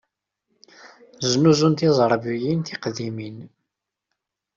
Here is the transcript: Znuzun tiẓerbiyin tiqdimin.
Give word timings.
Znuzun 1.31 1.73
tiẓerbiyin 1.77 2.59
tiqdimin. 2.65 3.37